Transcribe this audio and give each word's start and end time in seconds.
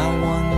I 0.00 0.08
wonder, 0.18 0.49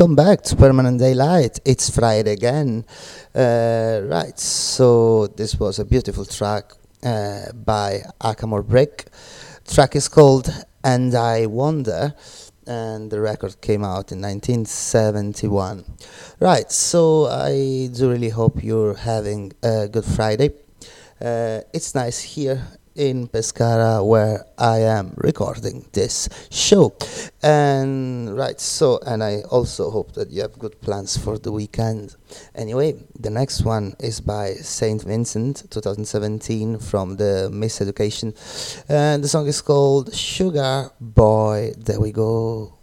welcome 0.00 0.16
back 0.16 0.40
to 0.40 0.56
Permanent 0.56 0.98
Daylight. 0.98 1.60
It's 1.66 1.90
Friday 1.90 2.32
again. 2.32 2.86
Uh, 3.34 4.00
right, 4.04 4.38
so 4.38 5.26
this 5.26 5.60
was 5.60 5.78
a 5.78 5.84
beautiful 5.84 6.24
track 6.24 6.72
uh, 7.02 7.52
by 7.52 8.00
Akamor 8.18 8.66
Brick. 8.66 9.08
Track 9.68 9.94
is 9.96 10.08
called 10.08 10.48
And 10.82 11.14
I 11.14 11.44
Wonder, 11.44 12.14
and 12.66 13.10
the 13.10 13.20
record 13.20 13.60
came 13.60 13.84
out 13.84 14.10
in 14.10 14.22
1971. 14.22 15.84
Right, 16.40 16.72
so 16.72 17.26
I 17.26 17.90
do 17.92 18.10
really 18.10 18.30
hope 18.30 18.64
you're 18.64 18.94
having 18.94 19.52
a 19.62 19.86
good 19.86 20.06
Friday. 20.06 20.54
Uh, 21.20 21.60
it's 21.74 21.94
nice 21.94 22.20
here 22.20 22.66
in 22.94 23.28
Pescara 23.28 24.04
where 24.04 24.44
I 24.58 24.78
am 24.78 25.14
recording 25.16 25.86
this 25.92 26.28
show. 26.50 26.94
And 27.42 28.36
right, 28.36 28.60
so, 28.60 28.98
and 29.06 29.22
I 29.22 29.42
also 29.50 29.90
hope 29.90 30.12
that 30.12 30.30
you 30.30 30.42
have 30.42 30.58
good 30.58 30.80
plans 30.80 31.16
for 31.16 31.38
the 31.38 31.52
weekend. 31.52 32.16
Anyway, 32.54 32.96
the 33.18 33.30
next 33.30 33.62
one 33.62 33.94
is 34.00 34.20
by 34.20 34.54
Saint 34.54 35.02
Vincent 35.02 35.70
2017 35.70 36.78
from 36.78 37.16
the 37.16 37.48
Masseduction. 37.52 38.34
And 38.88 39.22
the 39.22 39.28
song 39.28 39.46
is 39.46 39.60
called 39.60 40.14
Sugar 40.14 40.90
Boy. 41.00 41.72
There 41.76 42.00
we 42.00 42.12
go. 42.12 42.79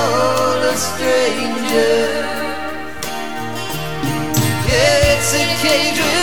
A 0.00 0.06
hall 0.16 0.62
of 0.70 0.76
strangers. 0.78 2.28
Yeah, 4.70 5.12
it's 5.12 5.32
a 5.42 5.44
cage 5.62 6.19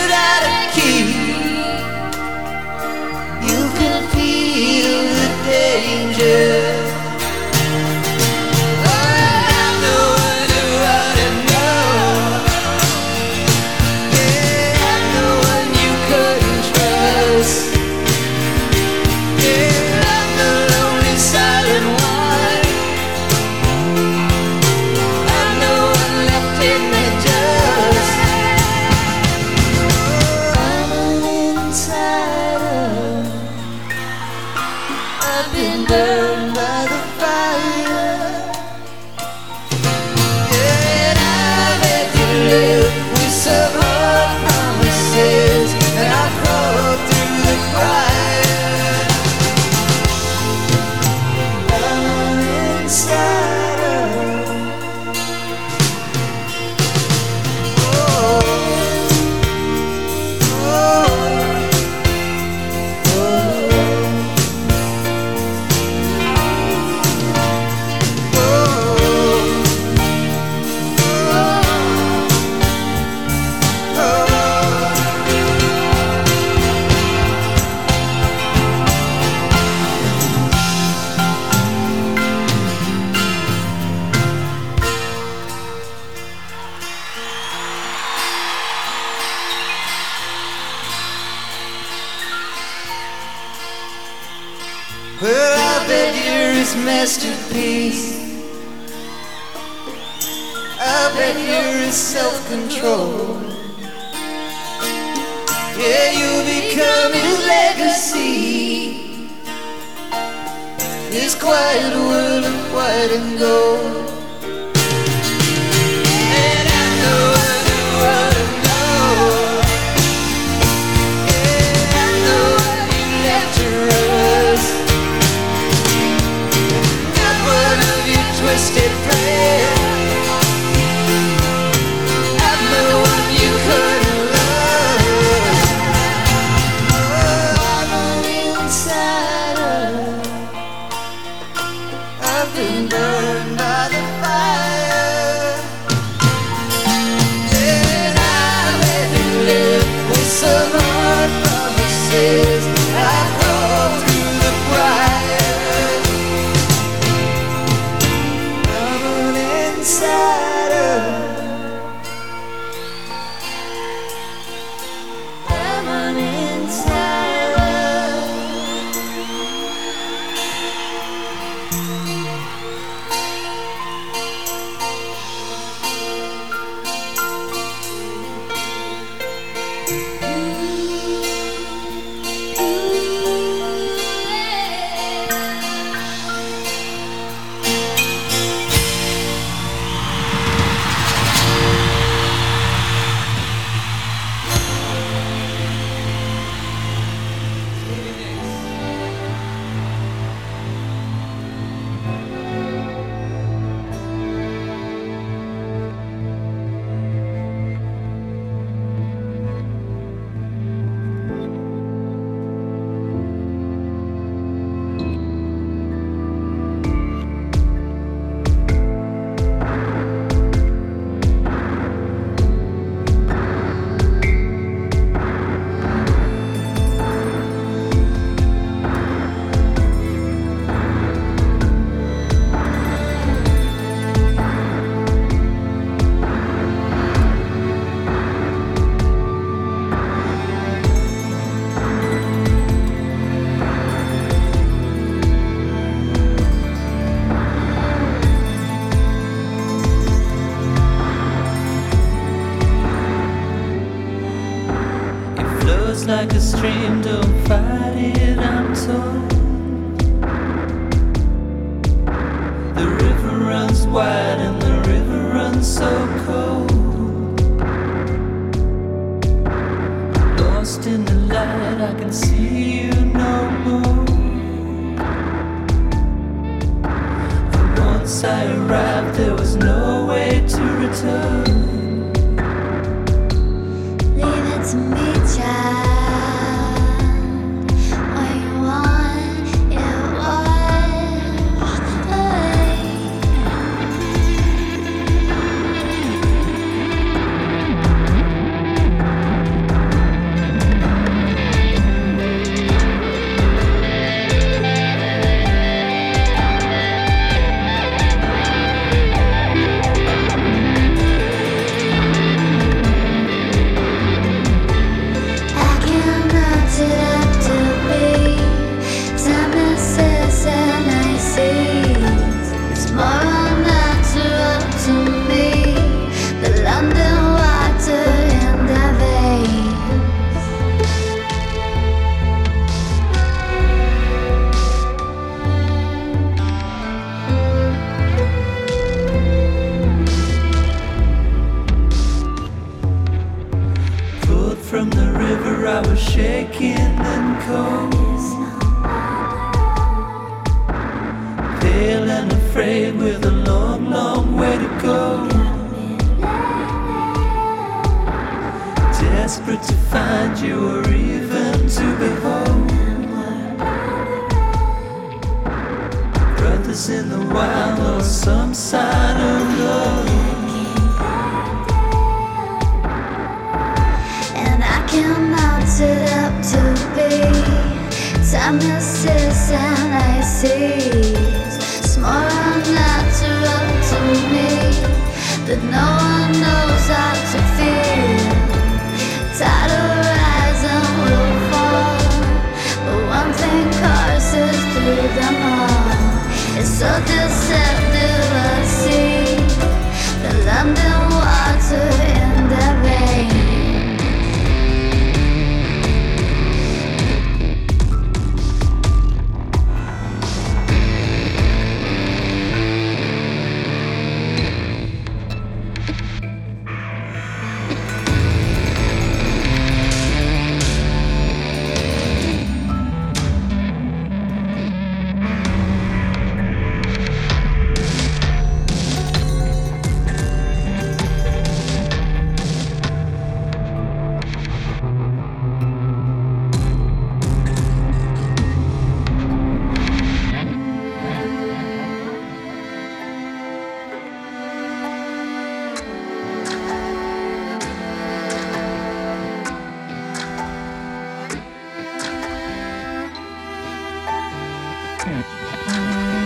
Guess 455.08 456.17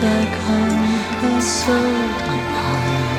road 0.00 0.10
back 0.10 0.34
home, 0.40 1.32
and 1.32 1.42
so 1.42 1.72
I'm 1.72 3.09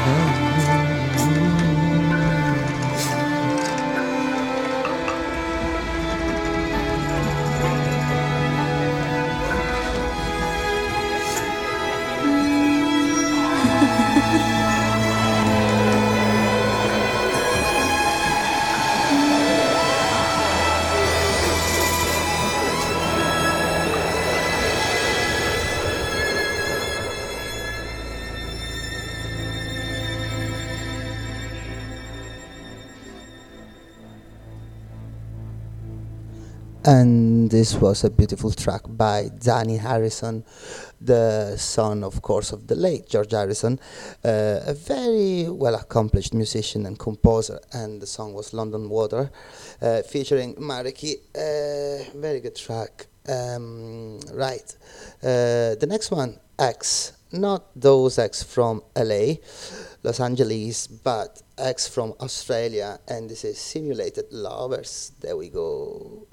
this 37.62 37.76
was 37.76 38.04
a 38.04 38.10
beautiful 38.10 38.50
track 38.50 38.82
by 38.88 39.26
Dhani 39.26 39.78
Harrison, 39.78 40.44
the 41.00 41.56
son, 41.58 42.04
of 42.04 42.20
course, 42.24 42.52
of 42.52 42.66
the 42.66 42.74
late 42.74 43.08
George 43.08 43.34
Harrison, 43.34 43.80
uh, 44.26 44.62
a 44.66 44.74
very 44.74 45.48
well 45.48 45.76
accomplished 45.76 46.34
musician 46.34 46.88
and 46.88 46.98
composer. 46.98 47.60
And 47.72 48.02
the 48.02 48.08
song 48.08 48.34
was 48.34 48.52
London 48.52 48.90
Water, 48.90 49.30
uh, 49.80 50.02
featuring 50.02 50.56
Mereki. 50.56 51.18
Uh, 51.36 52.10
very 52.20 52.40
good 52.40 52.56
track. 52.56 53.06
Um, 53.30 54.20
right. 54.34 54.76
Uh, 55.22 55.78
the 55.82 55.88
next 55.88 56.10
one, 56.10 56.40
X. 56.58 57.14
Not 57.32 57.68
those 57.76 58.18
X 58.18 58.42
from 58.42 58.82
LA, 58.96 59.36
Los 60.02 60.20
Angeles, 60.20 60.88
but 60.88 61.44
X 61.60 61.88
from 61.88 62.16
Australia. 62.20 63.00
And 63.08 63.30
this 63.30 63.46
is 63.46 63.60
Simulated 63.60 64.26
Lovers. 64.32 65.12
There 65.22 65.38
we 65.38 65.50
go. 65.50 66.26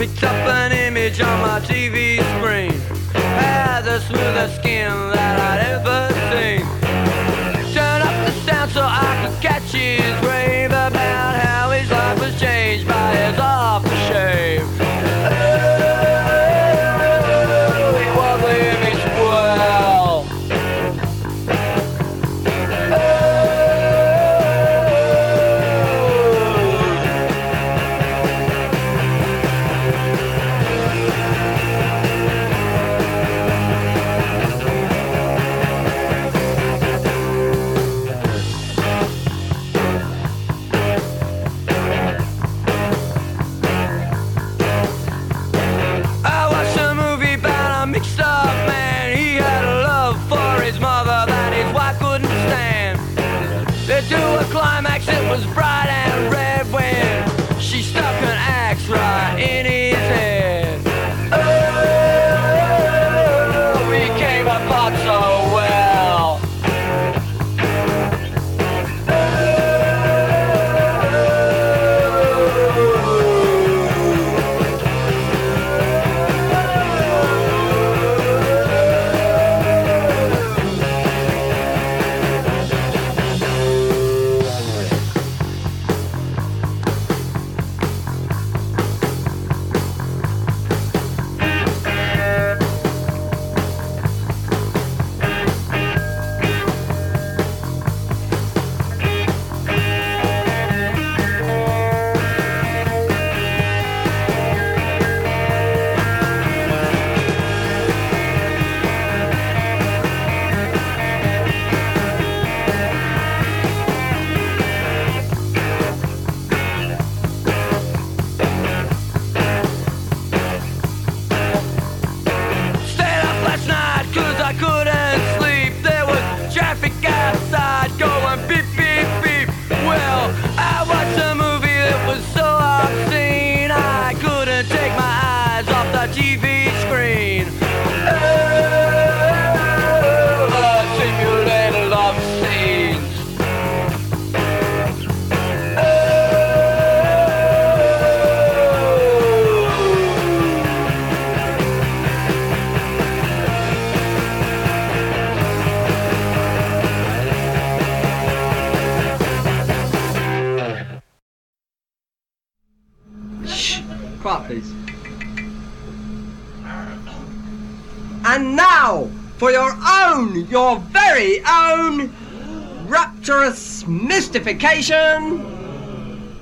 Picked 0.00 0.24
up 0.24 0.32
an 0.32 0.72
image 0.72 1.20
on 1.20 1.42
my 1.42 1.60
TV 1.60 2.16
screen. 2.38 2.72
Had 3.12 3.82
the 3.82 4.00
smoothest 4.00 4.56
skin 4.56 4.90
that 5.10 5.38
I'd 5.38 5.60
ever 5.74 5.99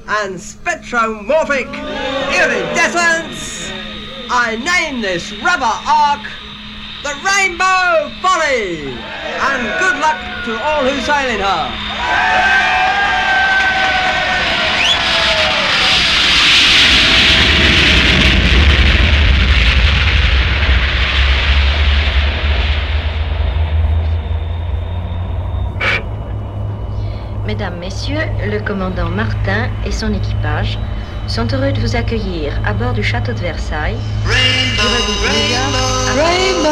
and 0.09 0.35
spectromorphic 0.35 1.68
iridescence, 2.33 3.71
I 4.31 4.57
name 4.57 5.03
this 5.03 5.31
rubber 5.42 5.64
arc 5.64 6.23
the 7.03 7.14
Rainbow 7.23 8.11
Folly. 8.23 8.97
And 8.97 9.79
good 9.79 9.99
luck 10.01 10.44
to 10.47 10.59
all 10.64 10.88
who 10.88 11.01
sail 11.03 11.29
in 11.35 11.40
her. 11.40 12.58
Messieurs, 28.09 28.27
le 28.47 28.59
commandant 28.61 29.11
Martin 29.11 29.68
et 29.85 29.92
son 29.92 30.14
équipage 30.14 30.79
sont 31.27 31.47
heureux 31.53 31.73
de 31.73 31.81
vous 31.81 31.94
accueillir 31.94 32.59
à 32.64 32.73
bord 32.73 32.94
du 32.94 33.03
château 33.03 33.33
de 33.33 33.38
Versailles. 33.38 33.99
Rainbow, 36.16 36.68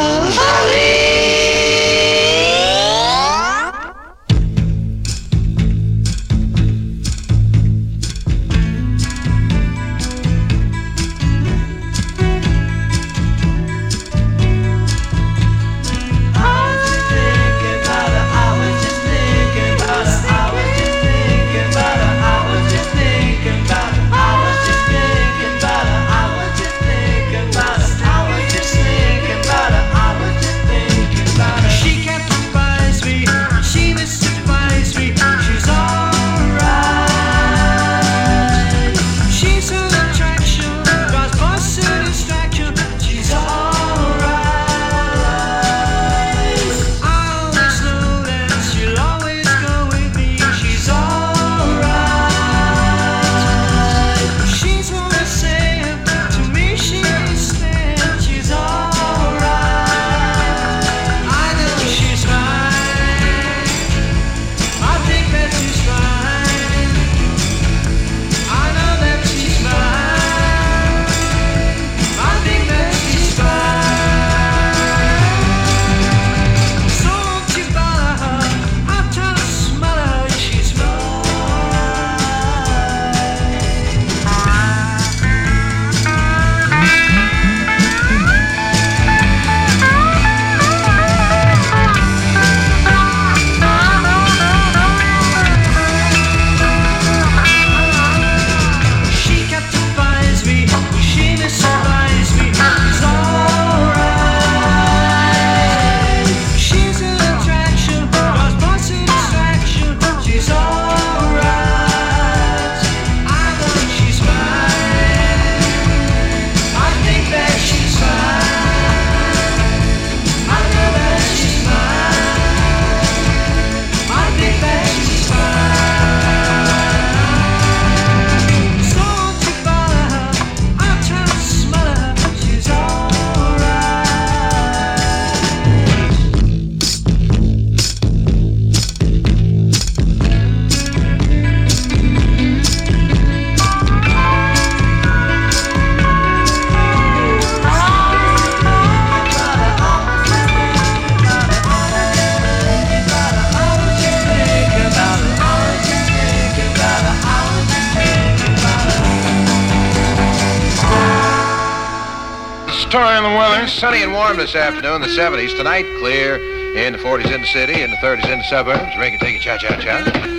this 164.37 164.55
afternoon. 164.55 165.01
The 165.01 165.09
70s 165.09 165.57
tonight, 165.57 165.87
clear 165.99 166.37
in 166.77 166.93
the 166.93 166.99
40s 166.99 167.33
in 167.35 167.41
the 167.41 167.47
city, 167.47 167.81
in 167.81 167.91
the 167.91 167.97
30s 167.97 168.31
in 168.31 168.39
the 168.39 168.45
suburbs. 168.45 168.97
Reagan, 168.99 169.19
take 169.19 169.37
a 169.37 169.39
cha-cha-cha. 169.39 170.36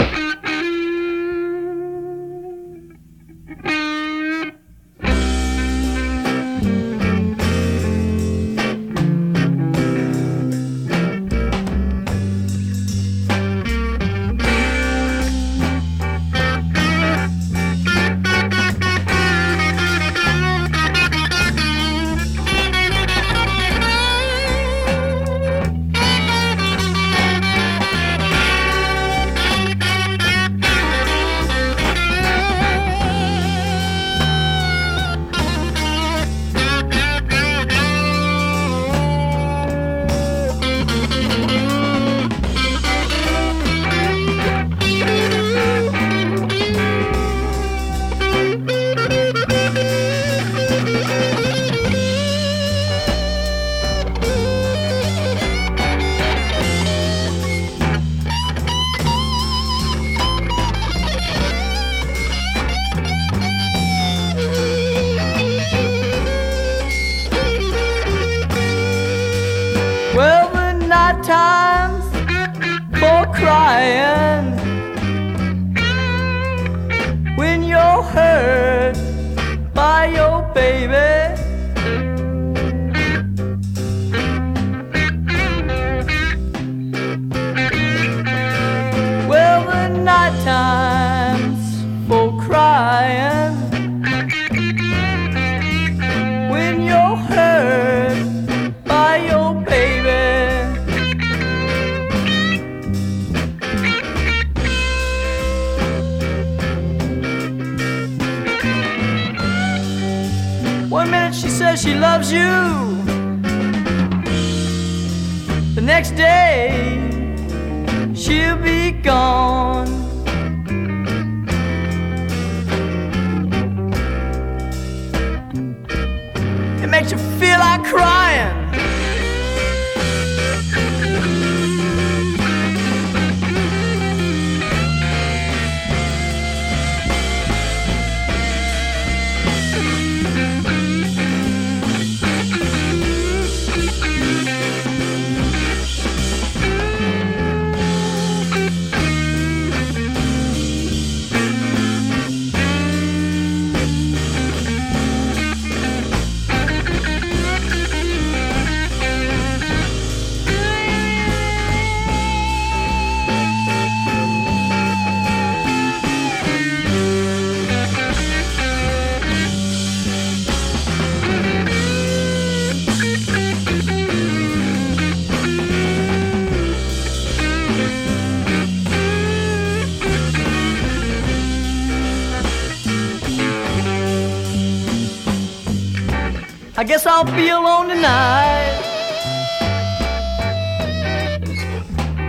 I 186.79 186.83
guess 186.83 187.07
I'll 187.07 187.23
be 187.23 187.49
alone 187.49 187.87
tonight. 187.87 188.83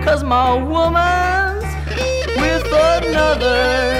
Cause 0.02 0.24
my 0.24 0.54
woman's 0.54 1.64
with 2.34 2.64
another. 2.64 3.92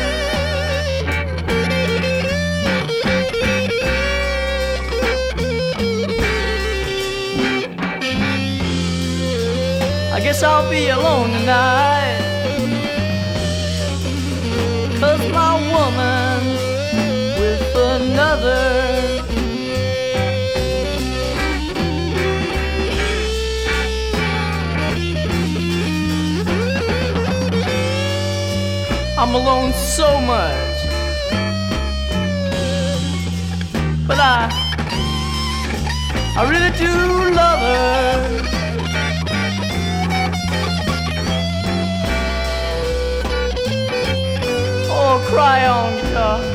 I 10.14 10.20
guess 10.22 10.42
I'll 10.42 10.70
be 10.70 10.88
alone 10.88 11.28
tonight. 11.28 12.24
Cause 14.98 15.30
my 15.30 15.52
woman's 15.74 16.17
I'm 29.20 29.34
alone 29.34 29.72
so 29.72 30.20
much. 30.20 30.78
But 34.06 34.18
I 34.20 34.48
I 36.36 36.48
really 36.48 36.70
do 36.78 37.34
love 37.34 37.58
her. 37.58 38.48
Oh, 44.88 45.26
cry 45.28 45.66
on, 45.66 45.96
guitar. 45.96 46.47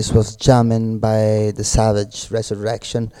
This 0.00 0.12
was 0.12 0.34
Jamming 0.34 0.98
by 0.98 1.52
the 1.54 1.62
Savage 1.62 2.30
Resurrection. 2.30 3.12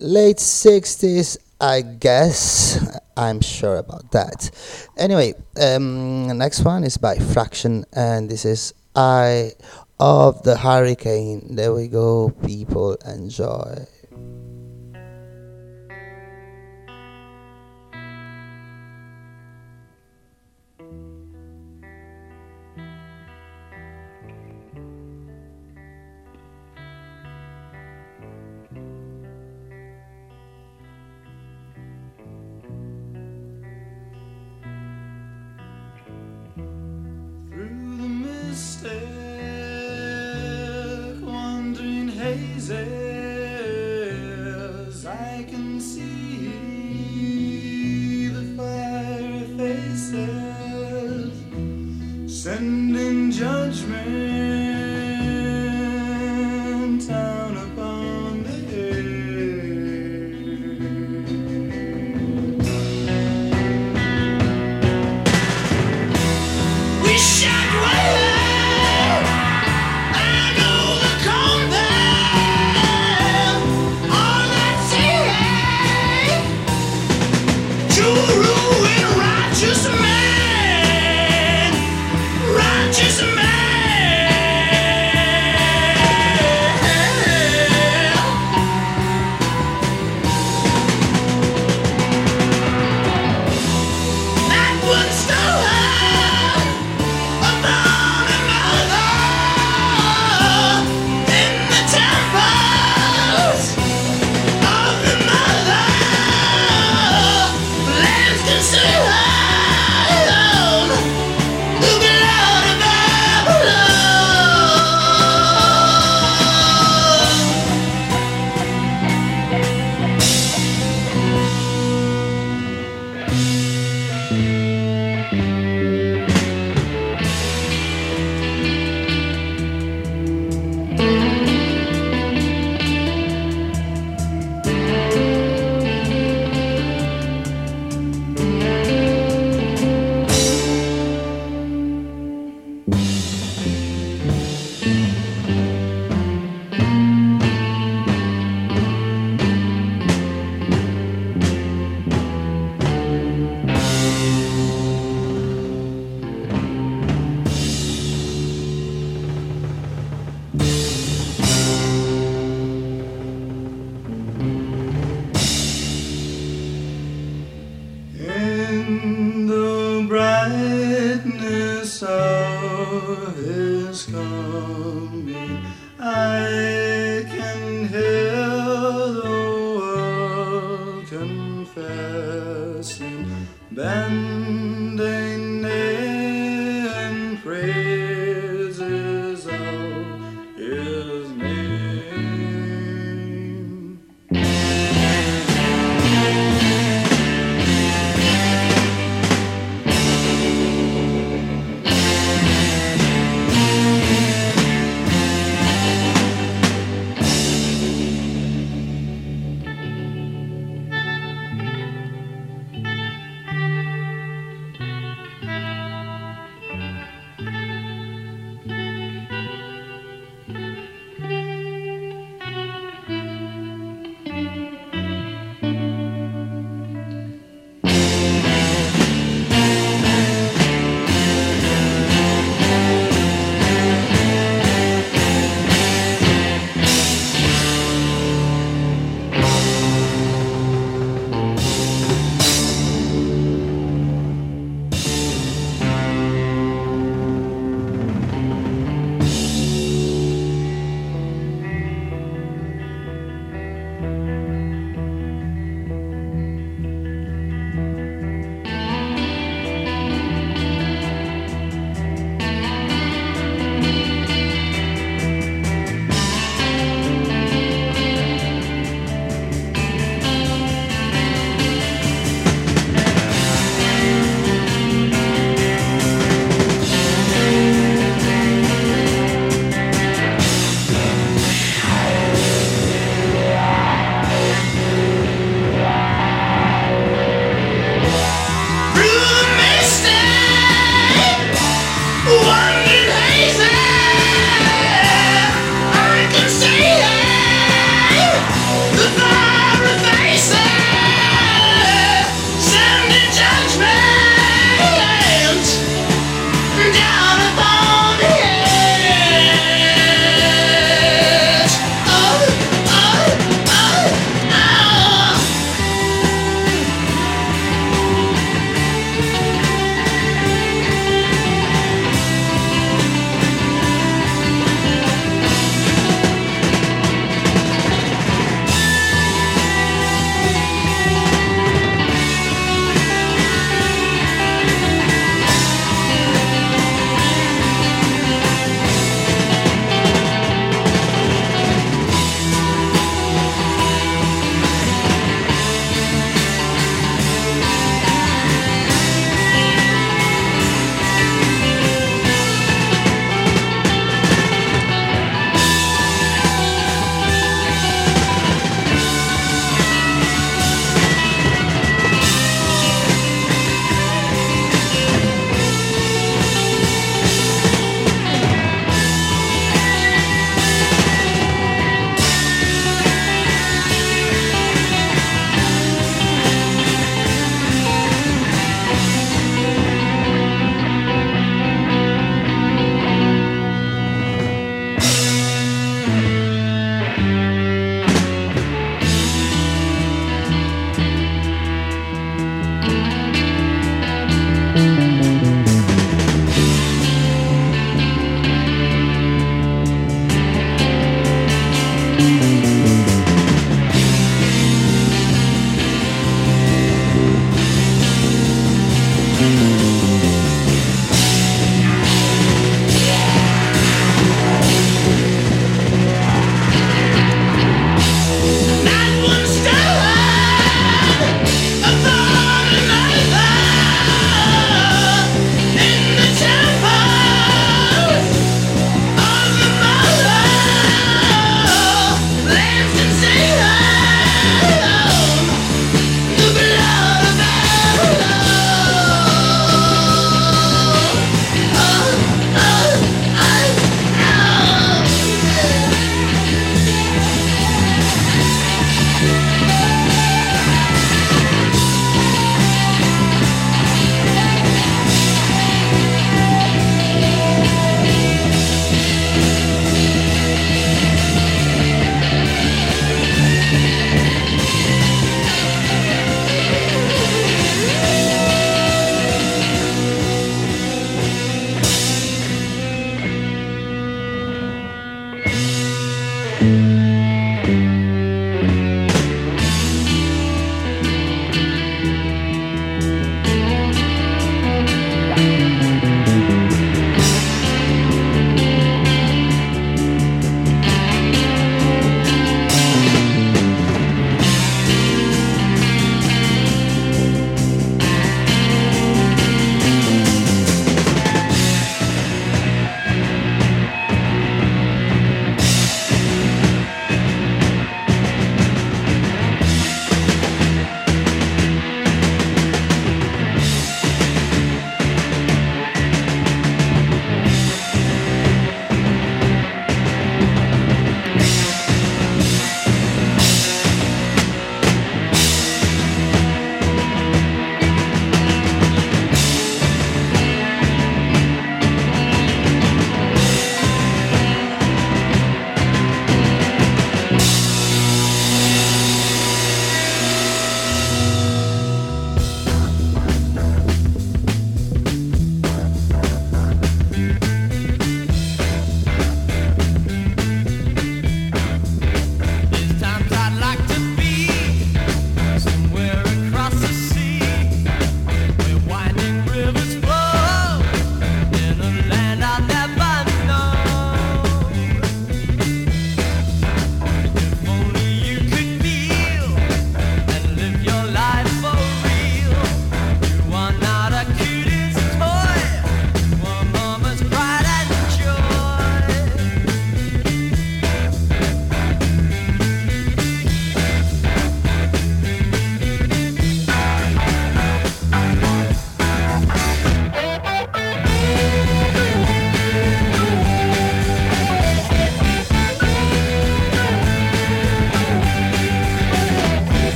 Late 0.00 0.38
60s, 0.38 1.38
I 1.60 1.82
guess. 1.82 2.98
I'm 3.16 3.40
sure 3.40 3.76
about 3.76 4.10
that. 4.10 4.50
Anyway, 4.96 5.34
um, 5.60 6.36
next 6.36 6.64
one 6.64 6.82
is 6.82 6.96
by 6.96 7.18
Fraction, 7.18 7.84
and 7.92 8.28
this 8.28 8.44
is 8.44 8.74
Eye 8.96 9.52
of 10.00 10.42
the 10.42 10.56
Hurricane. 10.56 11.54
There 11.54 11.72
we 11.72 11.86
go, 11.86 12.30
people. 12.44 12.96
Enjoy. 13.06 13.86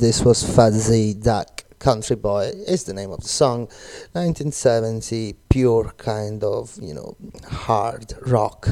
This 0.00 0.22
was 0.22 0.42
Fuzzy 0.56 1.12
Duck. 1.12 1.64
Country 1.78 2.16
Boy 2.16 2.52
is 2.66 2.84
the 2.84 2.94
name 2.94 3.10
of 3.10 3.20
the 3.20 3.28
song. 3.28 3.66
1970, 4.12 5.34
pure 5.50 5.92
kind 5.98 6.42
of, 6.42 6.74
you 6.80 6.94
know, 6.94 7.16
hard 7.46 8.14
rock, 8.26 8.68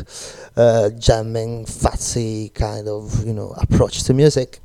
uh, 0.57 0.89
jamming, 0.91 1.67
fuzzy 1.67 2.49
kind 2.51 2.89
of, 2.89 3.27
you 3.27 3.35
know, 3.35 3.55
approach 3.59 4.05
to 4.05 4.15
music. 4.15 4.61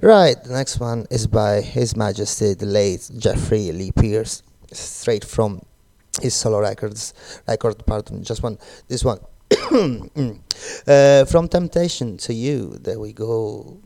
Right, 0.00 0.34
the 0.42 0.52
next 0.52 0.80
one 0.80 1.06
is 1.10 1.28
by 1.28 1.60
His 1.60 1.96
Majesty 1.96 2.54
the 2.54 2.66
late 2.66 3.08
Jeffrey 3.16 3.70
Lee 3.70 3.92
Pierce, 3.92 4.42
straight 4.72 5.24
from 5.24 5.62
his 6.20 6.34
solo 6.34 6.58
records, 6.60 7.14
record, 7.46 7.86
pardon, 7.86 8.24
just 8.24 8.42
one, 8.42 8.58
this 8.88 9.04
one. 9.04 9.20
Uh, 10.86 11.24
from 11.24 11.48
Temptation 11.48 12.18
to 12.18 12.34
You, 12.34 12.76
there 12.80 12.98
we 12.98 13.12
go. 13.14 13.80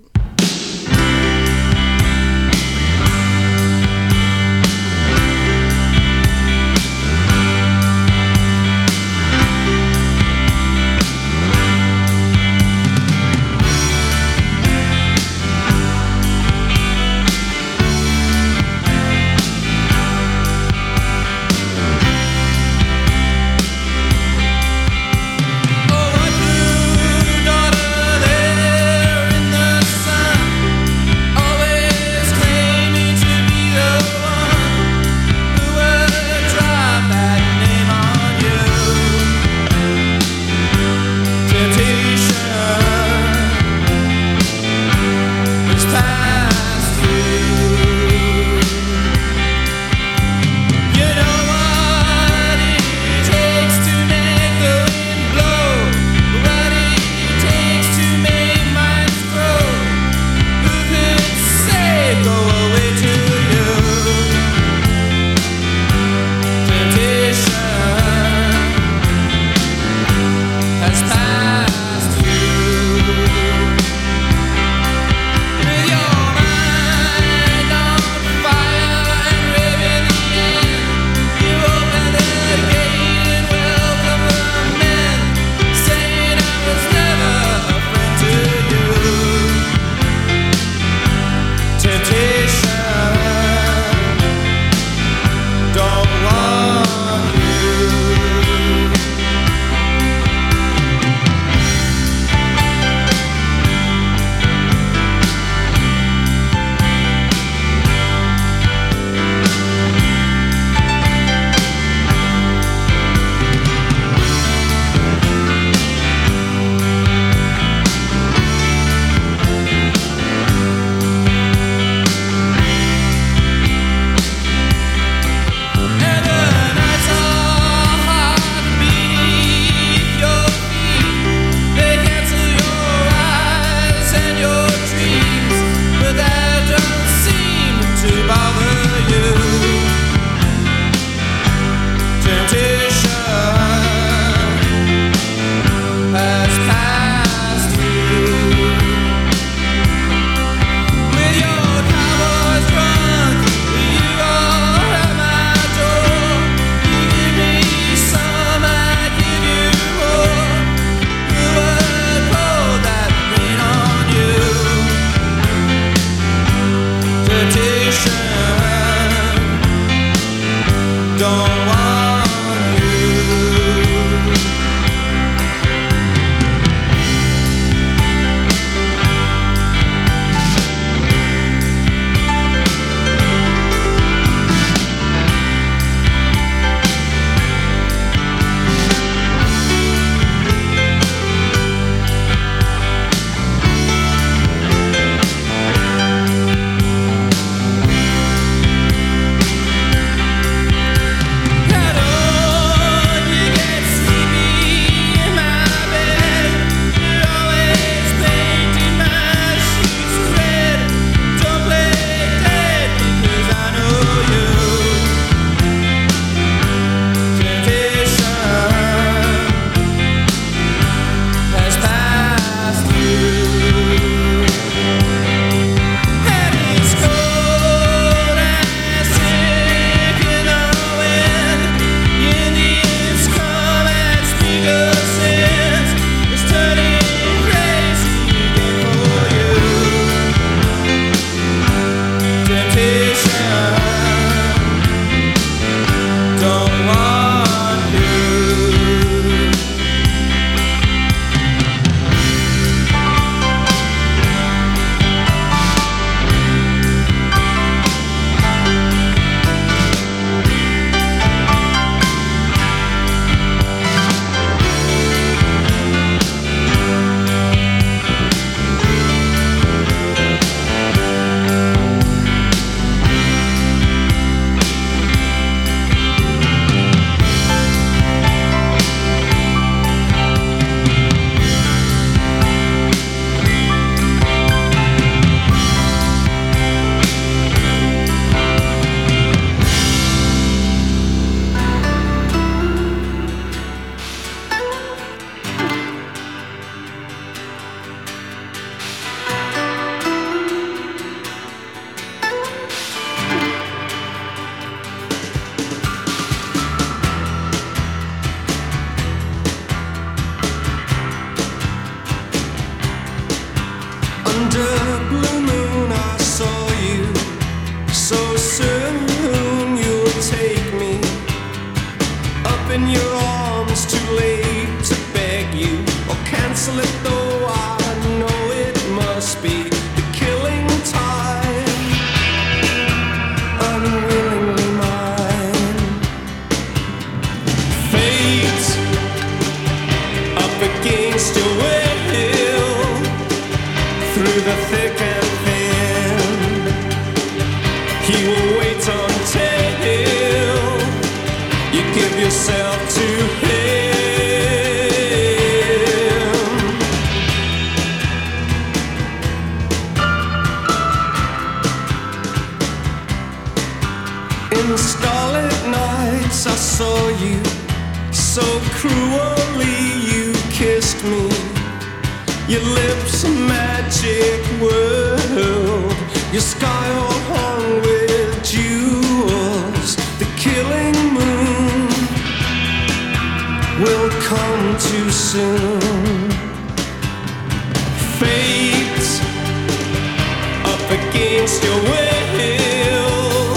against 391.44 391.62
your 391.62 391.80
will 391.82 393.54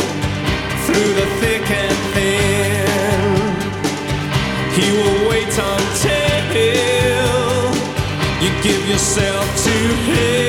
through 0.85 1.13
the 1.13 1.25
thick 1.39 1.71
and 1.71 1.97
thin. 2.13 3.29
He 4.75 4.87
will 4.91 5.29
wait 5.29 5.47
until 5.47 6.27
you 8.41 8.51
give 8.61 8.89
yourself 8.89 9.45
to 9.63 9.71
Him. 9.71 10.46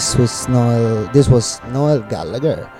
This 0.00 0.16
was 0.16 0.48
Noel. 0.48 1.12
This 1.12 1.28
was 1.28 1.60
Noel 1.72 2.00
Gallagher. 2.00 2.72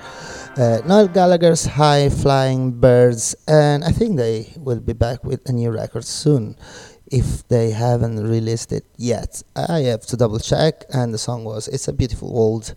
Uh, 0.57 0.81
Noel 0.87 1.07
Gallagher's 1.07 1.67
High 1.67 2.09
Flying 2.09 2.73
Birds, 2.73 3.37
and 3.47 3.85
I 3.85 3.91
think 3.91 4.17
they 4.17 4.55
will 4.57 4.81
be 4.81 4.95
back 4.95 5.23
with 5.23 5.47
a 5.47 5.53
new 5.53 5.71
record 5.71 6.07
soon 6.07 6.57
if 7.13 7.47
they 7.49 7.73
haven't 7.73 8.27
released 8.27 8.73
it 8.73 8.87
yet. 8.97 9.43
I 9.55 9.81
have 9.93 10.07
to 10.07 10.17
double 10.17 10.39
check, 10.39 10.85
and 10.95 11.13
the 11.13 11.19
song 11.19 11.45
was 11.45 11.69
It's 11.69 11.89
a 11.89 11.93
Beautiful 11.93 12.33
World. 12.33 12.73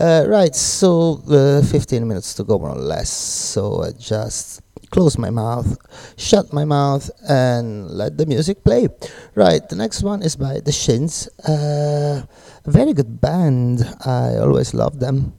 Uh, 0.00 0.24
right, 0.26 0.56
so 0.56 1.22
uh, 1.30 1.62
15 1.62 2.08
minutes 2.08 2.34
to 2.34 2.42
go, 2.42 2.58
more 2.58 2.70
or 2.70 2.74
less. 2.74 3.08
So 3.08 3.84
I 3.84 3.92
just 3.92 4.62
close 4.90 5.18
my 5.18 5.30
mouth, 5.30 5.76
shut 6.16 6.52
my 6.52 6.64
mouth, 6.64 7.10
and 7.28 7.90
let 7.90 8.18
the 8.18 8.26
music 8.26 8.64
play. 8.64 8.88
Right, 9.34 9.66
the 9.68 9.76
next 9.76 10.02
one 10.02 10.22
is 10.22 10.36
by 10.36 10.60
The 10.60 10.72
Shins. 10.72 11.28
Uh, 11.48 12.22
a 12.64 12.70
very 12.70 12.92
good 12.92 13.20
band. 13.20 13.84
I 14.04 14.36
always 14.36 14.74
love 14.74 14.98
them. 15.00 15.34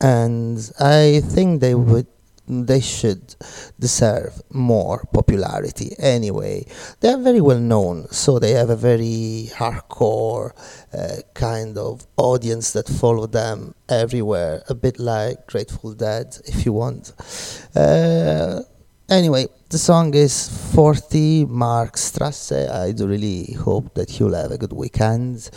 And 0.00 0.58
I 0.80 1.20
think 1.20 1.60
they 1.60 1.74
would 1.74 2.06
they 2.46 2.80
should 2.80 3.34
deserve 3.78 4.42
more 4.50 5.04
popularity 5.12 5.94
anyway. 5.98 6.66
They 7.00 7.12
are 7.12 7.18
very 7.18 7.40
well 7.40 7.58
known, 7.58 8.08
so 8.10 8.38
they 8.38 8.52
have 8.52 8.70
a 8.70 8.76
very 8.76 9.50
hardcore 9.54 10.52
uh, 10.92 11.22
kind 11.34 11.78
of 11.78 12.06
audience 12.16 12.72
that 12.72 12.88
follow 12.88 13.26
them 13.26 13.74
everywhere, 13.88 14.62
a 14.68 14.74
bit 14.74 14.98
like 14.98 15.46
Grateful 15.46 15.94
Dead, 15.94 16.38
if 16.46 16.66
you 16.66 16.72
want. 16.72 17.12
Uh, 17.74 18.60
anyway, 19.08 19.46
the 19.70 19.78
song 19.78 20.14
is 20.14 20.48
40 20.74 21.46
Mark 21.46 21.96
Strasse. 21.96 22.52
I 22.52 22.92
do 22.92 23.06
really 23.06 23.52
hope 23.52 23.94
that 23.94 24.18
you'll 24.18 24.34
have 24.34 24.50
a 24.50 24.58
good 24.58 24.72
weekend 24.72 25.50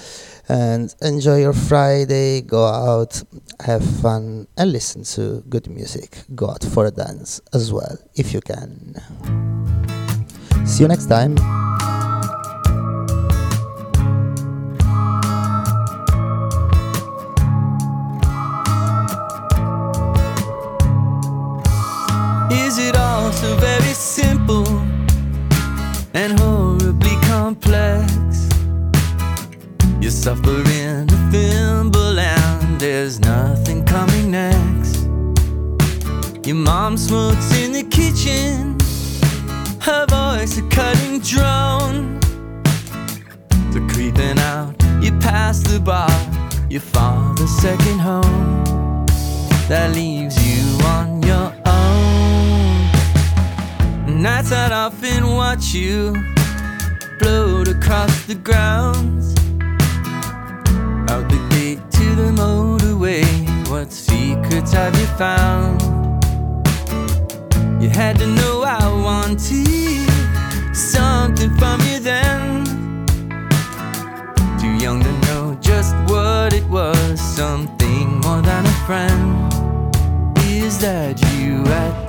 and 0.49 0.93
enjoy 1.01 1.41
your 1.41 1.53
Friday. 1.53 2.41
Go 2.41 2.65
out, 2.65 3.21
have 3.65 3.83
fun, 4.01 4.47
and 4.57 4.71
listen 4.71 5.03
to 5.15 5.43
good 5.49 5.69
music. 5.69 6.23
Go 6.35 6.49
out 6.49 6.63
for 6.63 6.85
a 6.85 6.91
dance 6.91 7.41
as 7.53 7.71
well 7.71 7.97
if 8.15 8.33
you 8.33 8.41
can. 8.41 8.95
See 10.65 10.83
you 10.83 10.87
next 10.87 11.07
time. 11.07 11.37
Is 22.49 22.77
it 22.77 22.95
all 22.95 23.16
so 23.33 23.55
very 23.57 23.93
simple 23.93 24.67
and 26.13 26.39
horribly 26.39 27.15
complex? 27.23 28.47
You 29.99 30.09
suffer 30.09 30.61
in 30.69 31.09
a 31.09 31.31
thimble 31.31 32.19
and 32.19 32.79
there's 32.79 33.19
nothing 33.19 33.83
coming 33.85 34.31
next. 34.31 35.07
Your 36.45 36.55
mom 36.55 36.95
smokes 36.95 37.51
in 37.57 37.73
the 37.73 37.83
kitchen, 37.83 38.77
her 39.81 40.05
voice 40.07 40.57
a 40.57 40.61
cutting 40.69 41.19
drone. 41.19 42.19
So 43.73 43.85
creeping 43.93 44.39
out, 44.39 44.75
you 45.01 45.11
pass 45.19 45.59
the 45.59 45.79
bar, 45.79 46.09
your 46.69 46.81
father's 46.81 47.49
second 47.49 47.99
home. 47.99 48.63
That 49.67 49.91
leaves 49.93 50.37
you 50.47 50.85
on 50.85 51.21
your. 51.23 51.56
Nights 54.17 54.51
I'd 54.51 54.71
often 54.71 55.27
watch 55.27 55.75
you 55.75 56.11
float 57.19 57.67
across 57.67 58.25
the 58.25 58.33
grounds. 58.33 59.35
Out 61.11 61.29
the 61.29 61.47
gate 61.51 61.79
to 61.91 62.15
the 62.15 62.31
motorway, 62.31 63.23
what 63.69 63.93
secrets 63.93 64.71
have 64.71 64.99
you 64.99 65.05
found? 65.17 65.83
You 67.79 67.89
had 67.89 68.17
to 68.17 68.25
know 68.25 68.63
I 68.63 68.87
wanted 69.03 70.09
something 70.75 71.55
from 71.59 71.79
you 71.81 71.99
then. 71.99 72.65
Too 74.59 74.83
young 74.83 75.03
to 75.03 75.11
know 75.27 75.55
just 75.61 75.93
what 76.09 76.53
it 76.53 76.67
was, 76.69 77.21
something 77.21 78.19
more 78.21 78.41
than 78.41 78.65
a 78.65 78.77
friend. 78.87 79.53
Is 80.47 80.79
that 80.79 81.21
you 81.35 81.63
at 81.65 82.06